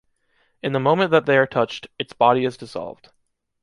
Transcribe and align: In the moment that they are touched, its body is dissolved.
In 0.63 0.73
the 0.73 0.79
moment 0.79 1.11
that 1.11 1.27
they 1.27 1.37
are 1.37 1.45
touched, 1.45 1.85
its 1.99 2.11
body 2.11 2.43
is 2.43 2.57
dissolved. 2.57 3.11